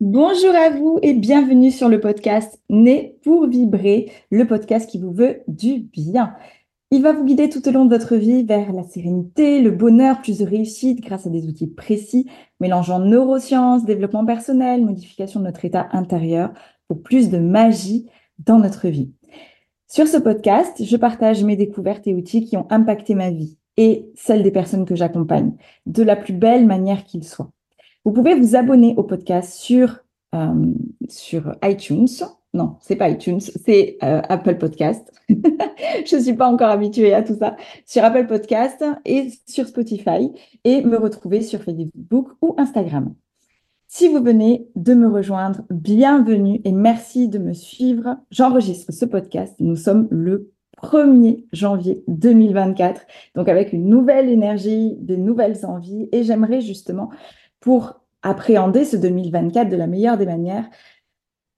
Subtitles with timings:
[0.00, 5.10] Bonjour à vous et bienvenue sur le podcast Né pour vibrer, le podcast qui vous
[5.10, 6.34] veut du bien.
[6.90, 10.20] Il va vous guider tout au long de votre vie vers la sérénité, le bonheur,
[10.20, 12.28] plus de réussite grâce à des outils précis
[12.60, 16.52] mélangeant neurosciences, développement personnel, modification de notre état intérieur
[16.88, 18.06] pour plus de magie
[18.38, 19.14] dans notre vie.
[19.88, 24.10] Sur ce podcast, je partage mes découvertes et outils qui ont impacté ma vie et
[24.14, 25.52] celle des personnes que j'accompagne
[25.86, 27.50] de la plus belle manière qu'il soit.
[28.06, 29.98] Vous pouvez vous abonner au podcast sur,
[30.32, 30.72] euh,
[31.08, 32.06] sur iTunes.
[32.54, 35.12] Non, c'est pas iTunes, c'est euh, Apple Podcast.
[35.28, 37.56] Je ne suis pas encore habituée à tout ça.
[37.84, 40.30] Sur Apple Podcast et sur Spotify
[40.62, 43.12] et me retrouver sur Facebook ou Instagram.
[43.88, 48.18] Si vous venez de me rejoindre, bienvenue et merci de me suivre.
[48.30, 49.56] J'enregistre ce podcast.
[49.58, 53.00] Nous sommes le 1er janvier 2024,
[53.34, 57.10] donc avec une nouvelle énergie, des nouvelles envies et j'aimerais justement
[57.66, 60.70] pour appréhender ce 2024 de la meilleure des manières,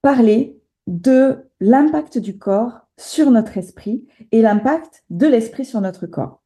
[0.00, 6.42] parler de l'impact du corps sur notre esprit et l'impact de l'esprit sur notre corps.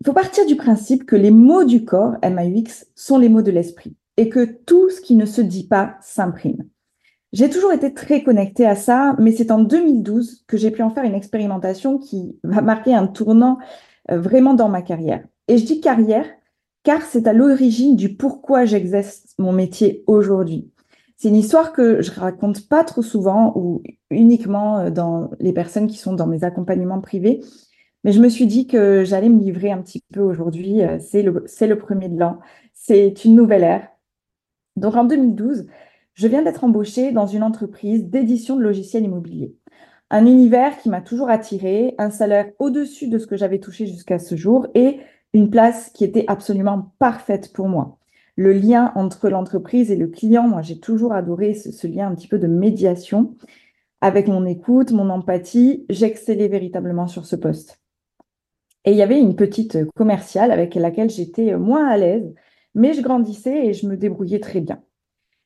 [0.00, 3.50] Il faut partir du principe que les mots du corps, MAUX, sont les mots de
[3.50, 6.66] l'esprit et que tout ce qui ne se dit pas s'imprime.
[7.34, 10.88] J'ai toujours été très connectée à ça, mais c'est en 2012 que j'ai pu en
[10.88, 13.58] faire une expérimentation qui va marquer un tournant
[14.10, 15.22] euh, vraiment dans ma carrière.
[15.46, 16.24] Et je dis carrière
[16.82, 20.70] car c'est à l'origine du pourquoi j'exerce mon métier aujourd'hui.
[21.16, 25.86] C'est une histoire que je raconte pas trop souvent ou uniquement euh, dans les personnes
[25.86, 27.40] qui sont dans mes accompagnements privés,
[28.04, 30.82] mais je me suis dit que j'allais me livrer un petit peu aujourd'hui.
[30.82, 32.40] Euh, c'est le, c'est le premier de l'an,
[32.74, 33.88] c'est une nouvelle ère.
[34.76, 35.66] Donc en 2012,
[36.14, 39.54] je viens d'être embauchée dans une entreprise d'édition de logiciels immobiliers.
[40.10, 44.18] Un univers qui m'a toujours attiré, un salaire au-dessus de ce que j'avais touché jusqu'à
[44.18, 44.98] ce jour et
[45.32, 47.98] une place qui était absolument parfaite pour moi.
[48.36, 52.28] Le lien entre l'entreprise et le client, moi j'ai toujours adoré ce, lien un petit
[52.28, 53.36] peu de médiation.
[54.00, 57.80] Avec mon écoute, mon empathie, j'excellais véritablement sur ce poste.
[58.84, 62.34] Et il y avait une petite commerciale avec laquelle j'étais moins à l'aise,
[62.74, 64.82] mais je grandissais et je me débrouillais très bien.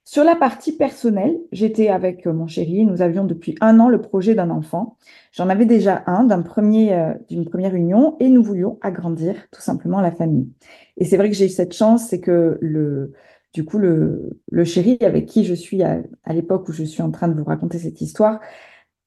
[0.09, 2.87] Sur la partie personnelle, j'étais avec euh, mon chéri.
[2.87, 4.97] Nous avions depuis un an le projet d'un enfant.
[5.33, 9.61] J'en avais déjà un d'un premier, euh, d'une première union et nous voulions agrandir tout
[9.61, 10.49] simplement la famille.
[10.97, 13.15] Et c'est vrai que j'ai eu cette chance, c'est que le,
[13.53, 17.11] du coup, le, chéri avec qui je suis à, à l'époque où je suis en
[17.11, 18.39] train de vous raconter cette histoire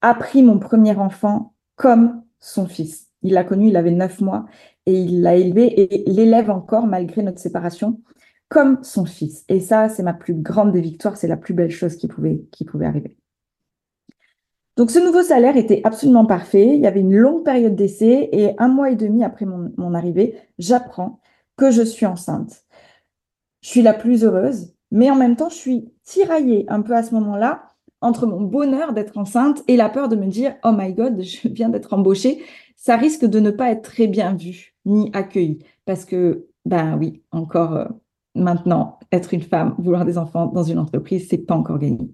[0.01, 3.07] a pris mon premier enfant comme son fils.
[3.23, 4.47] Il l'a connu, il avait neuf mois
[4.85, 8.01] et il l'a élevé et l'élève encore malgré notre séparation
[8.49, 9.45] comme son fils.
[9.47, 12.41] Et ça, c'est ma plus grande des victoires, c'est la plus belle chose qui pouvait,
[12.81, 13.15] arriver.
[14.75, 16.67] Donc ce nouveau salaire était absolument parfait.
[16.75, 20.35] Il y avait une longue période d'essai et un mois et demi après mon, arrivée,
[20.57, 21.19] j'apprends
[21.57, 22.63] que je suis enceinte.
[23.61, 27.03] Je suis la plus heureuse, mais en même temps, je suis tiraillée un peu à
[27.03, 27.63] ce moment-là
[28.01, 31.49] entre mon bonheur d'être enceinte et la peur de me dire Oh my God, je
[31.49, 32.41] viens d'être embauchée.
[32.77, 37.21] Ça risque de ne pas être très bien vu ni accueilli parce que, ben oui,
[37.31, 37.85] encore euh,
[38.35, 42.09] Maintenant, être une femme, vouloir des enfants dans une entreprise, c'est pas encore gagné.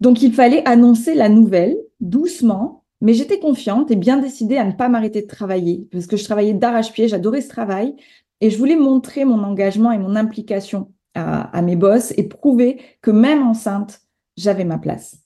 [0.00, 4.72] Donc, il fallait annoncer la nouvelle doucement, mais j'étais confiante et bien décidée à ne
[4.72, 7.94] pas m'arrêter de travailler parce que je travaillais d'arrache-pied, j'adorais ce travail
[8.40, 13.10] et je voulais montrer mon engagement et mon implication à, mes boss et prouver que
[13.10, 14.02] même enceinte,
[14.36, 15.18] j'avais ma place.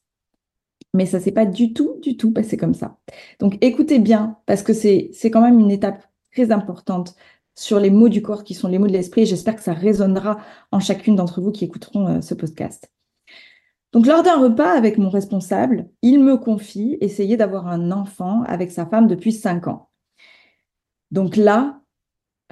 [0.94, 2.99] Mais ça s'est pas du tout, du tout passé comme ça.
[3.41, 7.16] Donc, écoutez bien parce que c'est quand même une étape très importante
[7.55, 9.27] sur les mots du corps qui sont les mots de l'esprit.
[9.27, 10.38] J'espère que ça résonnera
[10.72, 12.91] en chacune d'entre vous qui écouteront euh, ce podcast.
[13.93, 18.71] Donc, lors d'un repas avec mon responsable, il me confie essayer d'avoir un enfant avec
[18.71, 19.88] sa femme depuis cinq ans.
[21.11, 21.81] Donc là,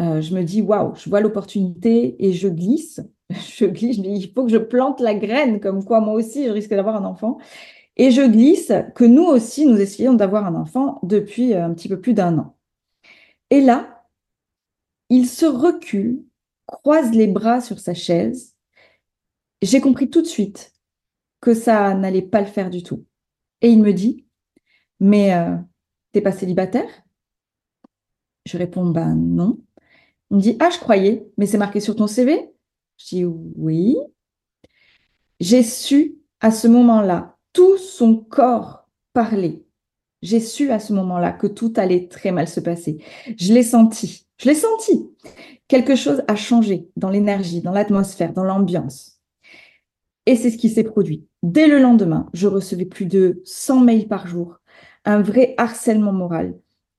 [0.00, 3.00] euh, je me dis, waouh, je vois l'opportunité et je glisse.
[3.30, 6.14] Je glisse, je me dis, il faut que je plante la graine, comme quoi moi
[6.14, 7.36] aussi, je risque d'avoir un enfant.
[7.98, 11.90] Et je glisse que nous aussi, nous essayons d'avoir un enfant depuis euh, un petit
[11.90, 12.56] peu plus d'un an.
[13.50, 13.97] Et là,
[15.10, 16.24] il se recule,
[16.66, 18.54] croise les bras sur sa chaise.
[19.62, 20.72] J'ai compris tout de suite
[21.40, 23.04] que ça n'allait pas le faire du tout.
[23.60, 24.26] Et il me dit,
[25.00, 25.56] mais euh,
[26.12, 26.88] t'es pas célibataire?
[28.44, 29.58] Je réponds, ben non.
[30.30, 32.50] Il me dit, ah, je croyais, mais c'est marqué sur ton CV
[32.98, 33.96] Je dis, oui.
[35.40, 39.64] J'ai su à ce moment-là, tout son corps parler.
[40.22, 43.02] J'ai su à ce moment-là que tout allait très mal se passer.
[43.36, 44.27] Je l'ai senti.
[44.38, 45.10] Je l'ai senti.
[45.66, 49.20] Quelque chose a changé dans l'énergie, dans l'atmosphère, dans l'ambiance.
[50.26, 51.26] Et c'est ce qui s'est produit.
[51.42, 54.58] Dès le lendemain, je recevais plus de 100 mails par jour,
[55.04, 56.54] un vrai harcèlement moral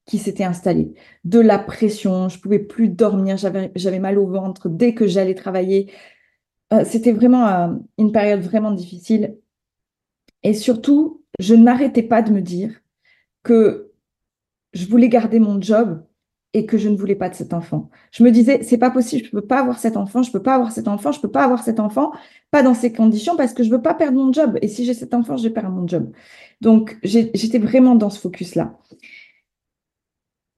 [0.05, 0.93] qui s'était installé,
[1.23, 5.91] de la pression, je pouvais plus dormir, j'avais mal au ventre dès que j'allais travailler.
[6.73, 7.67] euh, c'était vraiment euh,
[7.99, 9.37] une période vraiment difficile.
[10.41, 12.81] Et surtout, je n'arrêtais pas de me dire
[13.43, 13.91] que
[14.73, 16.03] je voulais garder mon job
[16.53, 17.89] et que je ne voulais pas de cet enfant.
[18.11, 20.55] Je me disais, c'est pas possible, je peux pas avoir cet enfant, je peux pas
[20.55, 22.11] avoir cet enfant, je peux pas avoir cet enfant,
[22.49, 24.57] pas dans ces conditions parce que je veux pas perdre mon job.
[24.61, 26.11] Et si j'ai cet enfant, je vais perdre mon job.
[26.61, 28.77] Donc, j'étais vraiment dans ce focus-là.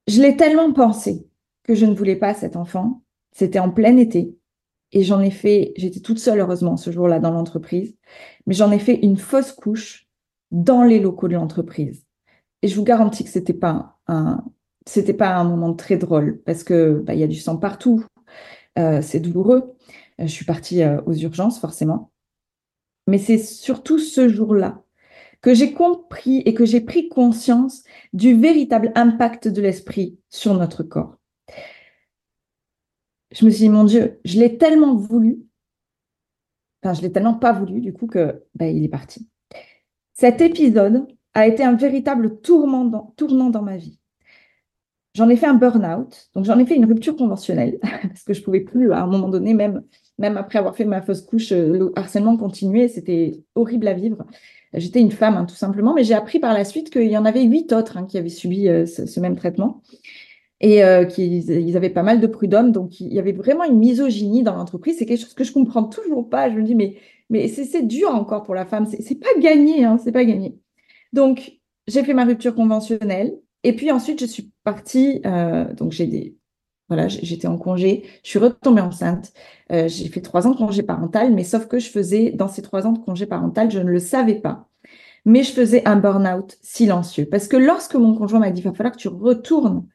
[0.07, 1.27] Je l'ai tellement pensé
[1.63, 3.03] que je ne voulais pas cet enfant.
[3.33, 4.35] C'était en plein été.
[4.93, 7.95] Et j'en ai fait, j'étais toute seule heureusement ce jour-là dans l'entreprise,
[8.45, 10.07] mais j'en ai fait une fausse couche
[10.51, 12.05] dans les locaux de l'entreprise.
[12.61, 14.43] Et je vous garantis que c'était pas un,
[14.87, 18.05] c'était pas un moment très drôle parce que bah, il y a du sang partout,
[18.79, 19.75] euh, c'est douloureux.
[20.19, 22.11] Euh, je suis partie euh, aux urgences forcément,
[23.07, 24.83] mais c'est surtout ce jour-là
[25.41, 27.83] que j'ai compris et que j'ai pris conscience
[28.13, 31.17] du véritable impact de l'esprit sur notre corps.
[33.31, 35.39] Je me suis dit, mon Dieu, je l'ai tellement voulu,
[36.83, 39.27] enfin, je l'ai tellement pas voulu, du coup, que bah, il est parti.
[40.13, 44.00] Cet épisode a été un véritable tournant dans, tournant dans ma vie.
[45.13, 48.41] J'en ai fait un burn-out, donc j'en ai fait une rupture conventionnelle, parce que je
[48.41, 49.83] pouvais plus, à un moment donné, même,
[50.17, 54.25] même après avoir fait ma fausse couche, euh, le harcèlement continuait, c'était horrible à vivre.
[54.73, 57.25] J'étais une femme, hein, tout simplement, mais j'ai appris par la suite qu'il y en
[57.25, 59.81] avait huit autres hein, qui avaient subi euh, ce, même traitement
[60.61, 62.71] et euh, qu'ils ils avaient pas mal de prud'hommes.
[62.71, 64.97] Donc, il y avait vraiment une misogynie dans l'entreprise.
[64.97, 66.49] C'est quelque chose que je comprends toujours pas.
[66.49, 66.97] Je me dis, mais,
[67.29, 68.85] mais c'est dur encore pour la femme.
[68.85, 70.57] C'est pas gagné, hein, c'est pas gagné.
[71.11, 73.40] Donc, j'ai fait ma rupture conventionnelle.
[73.63, 75.21] Et puis ensuite, je suis partie.
[75.25, 76.37] Euh, donc, j'ai des.
[76.87, 78.03] Voilà, j'étais en congé.
[78.23, 79.31] Je suis retombée enceinte.
[79.71, 82.61] Euh, j'ai fait trois ans de congé parental, mais sauf que je faisais, dans ces
[82.61, 84.67] trois ans de congé parental, je ne le savais pas.
[85.23, 87.25] Mais je faisais un burn-out silencieux.
[87.29, 89.87] Parce que lorsque mon conjoint m'a dit, il va falloir que tu retournes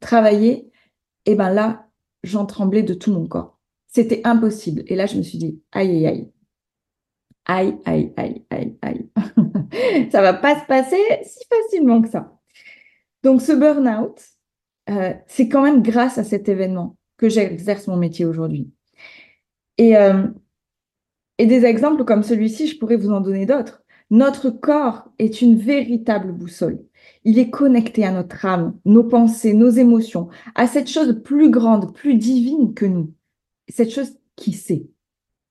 [0.00, 0.70] travailler,
[1.26, 1.88] et ben là,
[2.22, 3.58] j'en tremblais de tout mon corps.
[3.88, 4.84] C'était impossible.
[4.86, 6.32] Et là, je me suis dit, aïe, aïe, aïe.
[7.44, 9.10] Aïe, aïe, aïe, aïe, aïe.
[10.12, 12.38] ça va pas se passer si facilement que ça.
[13.22, 14.20] Donc, ce burn-out,
[14.90, 18.70] euh, c'est quand même grâce à cet événement que j'exerce mon métier aujourd'hui.
[19.78, 20.26] Et, euh,
[21.38, 23.82] et des exemples comme celui-ci, je pourrais vous en donner d'autres.
[24.10, 26.84] Notre corps est une véritable boussole.
[27.24, 31.94] Il est connecté à notre âme, nos pensées, nos émotions, à cette chose plus grande,
[31.94, 33.14] plus divine que nous.
[33.68, 34.86] Cette chose qui sait.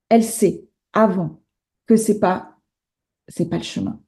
[0.10, 1.42] Elle sait avant
[1.88, 2.52] que c'est pas
[3.28, 4.00] c'est pas le chemin.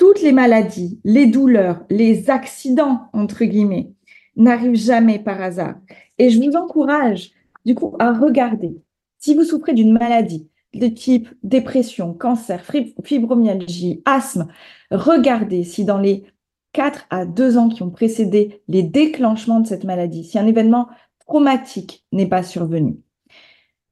[0.00, 3.92] Toutes les maladies, les douleurs, les accidents entre guillemets
[4.34, 5.74] n'arrivent jamais par hasard.
[6.16, 7.32] Et je vous encourage
[7.66, 8.80] du coup à regarder
[9.18, 12.64] si vous souffrez d'une maladie de type dépression, cancer,
[13.04, 14.48] fibromyalgie, asthme,
[14.90, 16.24] regardez si dans les
[16.72, 20.88] 4 à 2 ans qui ont précédé les déclenchements de cette maladie, si un événement
[21.26, 22.96] traumatique n'est pas survenu.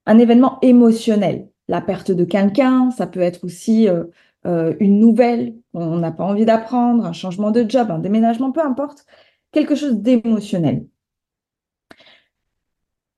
[0.07, 4.05] Un événement émotionnel, la perte de quelqu'un, ça peut être aussi euh,
[4.49, 8.63] euh, une nouvelle qu'on n'a pas envie d'apprendre, un changement de job, un déménagement, peu
[8.63, 9.05] importe,
[9.53, 10.87] quelque chose d'émotionnel.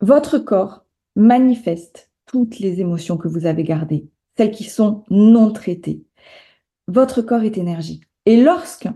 [0.00, 0.85] Votre corps
[1.15, 6.05] manifeste toutes les émotions que vous avez gardées, celles qui sont non traitées.
[6.88, 8.00] Votre corps est énergie.
[8.27, 8.88] Et lorsque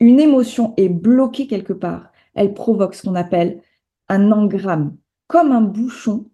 [0.00, 3.60] une émotion est bloquée quelque part, elle provoque ce qu'on appelle
[4.08, 4.96] un engramme,
[5.26, 6.26] comme un bouchon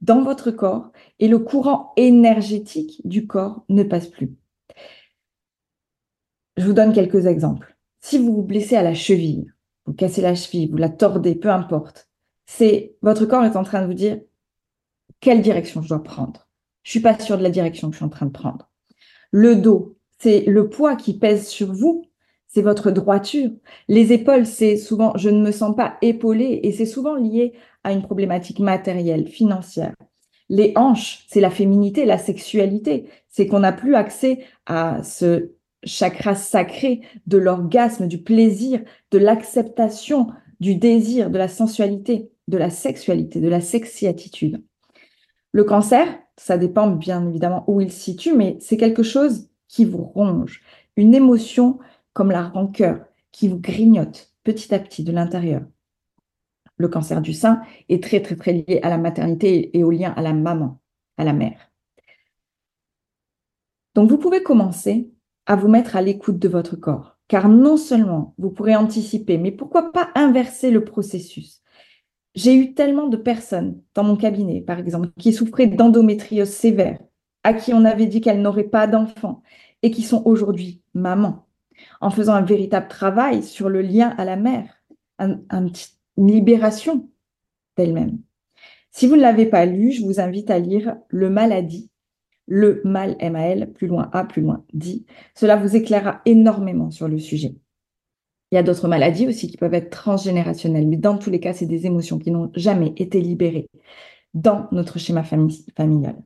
[0.00, 4.39] dans votre corps, et le courant énergétique du corps ne passe plus.
[6.60, 7.74] Je vous donne quelques exemples.
[8.00, 9.50] Si vous vous blessez à la cheville,
[9.86, 12.10] vous cassez la cheville, vous la tordez, peu importe,
[12.44, 14.20] c'est votre corps est en train de vous dire
[15.20, 16.48] quelle direction je dois prendre.
[16.82, 18.70] Je suis pas sûre de la direction que je suis en train de prendre.
[19.30, 22.04] Le dos, c'est le poids qui pèse sur vous
[22.52, 23.50] c'est votre droiture.
[23.88, 27.92] Les épaules, c'est souvent je ne me sens pas épaulée et c'est souvent lié à
[27.92, 29.94] une problématique matérielle, financière.
[30.48, 33.08] Les hanches, c'est la féminité, la sexualité.
[33.28, 35.52] C'est qu'on n'a plus accès à ce
[35.84, 40.28] chakra sacré de l'orgasme, du plaisir, de l'acceptation,
[40.60, 44.62] du désir, de la sensualité, de la sexualité, de la sexy-attitude.
[45.52, 46.06] Le cancer,
[46.36, 50.62] ça dépend bien évidemment où il se situe, mais c'est quelque chose qui vous ronge,
[50.96, 51.78] une émotion
[52.12, 55.62] comme la rancœur qui vous grignote petit à petit de l'intérieur.
[56.76, 60.12] Le cancer du sein est très très très lié à la maternité et au lien
[60.16, 60.80] à la maman,
[61.18, 61.70] à la mère.
[63.94, 65.10] Donc vous pouvez commencer
[65.50, 69.50] à vous mettre à l'écoute de votre corps, car non seulement vous pourrez anticiper, mais
[69.50, 71.60] pourquoi pas inverser le processus.
[72.36, 77.00] J'ai eu tellement de personnes dans mon cabinet, par exemple, qui souffraient d'endométriose sévère,
[77.42, 79.42] à qui on avait dit qu'elles n'auraient pas d'enfants
[79.82, 81.48] et qui sont aujourd'hui mamans
[82.00, 84.84] en faisant un véritable travail sur le lien à la mère,
[85.18, 85.72] une
[86.16, 87.10] libération
[87.76, 88.20] d'elle-même.
[88.92, 91.89] Si vous ne l'avez pas lu, je vous invite à lire Le maladie,
[92.50, 95.06] le mal M-A-L, plus loin A, plus loin dit.
[95.34, 97.54] Cela vous éclairera énormément sur le sujet.
[98.50, 101.52] Il y a d'autres maladies aussi qui peuvent être transgénérationnelles, mais dans tous les cas,
[101.52, 103.70] c'est des émotions qui n'ont jamais été libérées
[104.34, 106.16] dans notre schéma familial.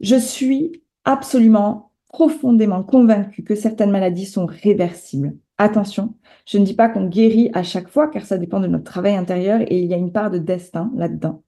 [0.00, 5.36] Je suis absolument profondément convaincue que certaines maladies sont réversibles.
[5.56, 6.14] Attention,
[6.46, 9.14] je ne dis pas qu'on guérit à chaque fois, car ça dépend de notre travail
[9.14, 11.44] intérieur et il y a une part de destin là-dedans.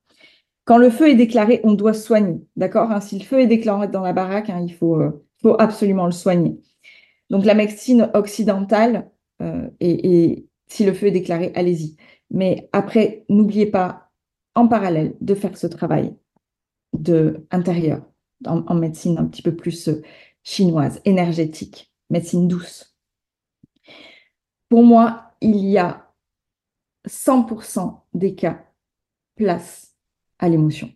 [0.65, 3.89] Quand le feu est déclaré, on doit soigner, d'accord hein, Si le feu est déclaré
[3.89, 6.59] dans la baraque, hein, il faut, euh, faut absolument le soigner.
[7.31, 9.11] Donc la médecine occidentale,
[9.43, 11.97] euh, et, si le feu est déclaré, allez-y.
[12.31, 14.11] Mais après, n'oubliez pas
[14.55, 16.15] en parallèle de faire ce travail
[16.95, 18.03] de intérieur
[18.47, 20.03] en, médecine un petit peu plus euh,
[20.43, 22.97] chinoise, énergétique, médecine douce.
[24.69, 26.11] Pour moi, il y a
[27.07, 28.65] 100% des cas
[29.37, 29.94] place
[30.39, 30.93] à l'émotion.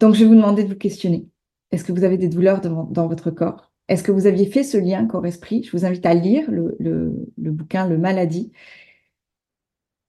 [0.00, 1.28] Donc, je vais vous demander de vous questionner.
[1.70, 3.72] Est-ce que vous avez des douleurs dans votre corps?
[3.88, 7.86] Est-ce que vous aviez fait ce lien corps-esprit Je vous invite à lire le, bouquin
[7.86, 8.52] Le Maladie.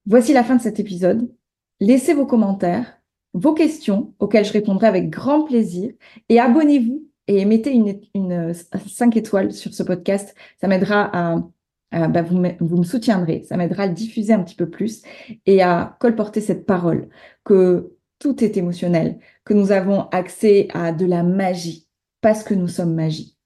[0.06, 1.32] Voici la fin de cet épisode.
[1.80, 3.00] Laissez vos commentaires,
[3.34, 5.92] vos questions auxquelles je répondrai avec grand plaisir
[6.30, 10.34] et abonnez-vous et mettez une, une 5 étoiles sur ce podcast.
[10.60, 11.44] Ça m'aidera à,
[11.92, 12.38] bah, vous,
[12.78, 15.04] me soutiendrez, ça m'aidera à le diffuser un petit peu plus
[15.46, 17.10] et à colporter cette parole
[17.44, 21.88] que tout est émotionnel, que nous avons accès à de la magie
[22.22, 23.38] parce que nous sommes magie.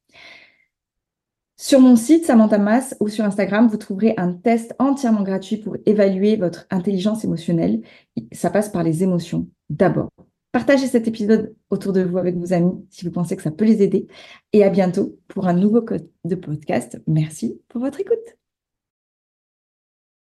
[1.57, 5.77] Sur mon site Samantha Mas ou sur Instagram, vous trouverez un test entièrement gratuit pour
[5.85, 7.81] évaluer votre intelligence émotionnelle.
[8.31, 10.09] Ça passe par les émotions d'abord.
[10.51, 13.65] Partagez cet épisode autour de vous avec vos amis si vous pensez que ça peut
[13.65, 14.07] les aider.
[14.53, 17.01] Et à bientôt pour un nouveau code de podcast.
[17.07, 18.40] Merci pour votre écoute.